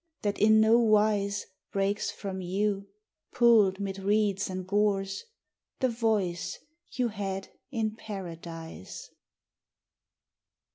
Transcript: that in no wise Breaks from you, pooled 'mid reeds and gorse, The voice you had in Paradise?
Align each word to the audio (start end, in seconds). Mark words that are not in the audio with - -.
that 0.23 0.39
in 0.39 0.59
no 0.59 0.79
wise 0.79 1.45
Breaks 1.71 2.09
from 2.09 2.41
you, 2.41 2.87
pooled 3.33 3.79
'mid 3.79 3.99
reeds 3.99 4.49
and 4.49 4.65
gorse, 4.67 5.25
The 5.79 5.89
voice 5.89 6.57
you 6.89 7.09
had 7.09 7.49
in 7.69 7.91
Paradise? 7.95 9.11